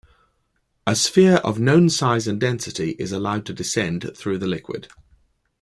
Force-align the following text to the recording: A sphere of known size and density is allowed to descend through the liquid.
A 0.87 0.95
sphere 0.95 1.35
of 1.43 1.59
known 1.59 1.87
size 1.91 2.25
and 2.27 2.39
density 2.39 2.95
is 2.97 3.11
allowed 3.11 3.45
to 3.45 3.53
descend 3.53 4.11
through 4.17 4.39
the 4.39 4.47
liquid. 4.47 4.87